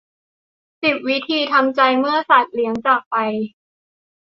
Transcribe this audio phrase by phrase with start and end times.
[0.83, 3.15] สิบ วิธีทำใจเมื่อสัตว์เลี้ยงจากไป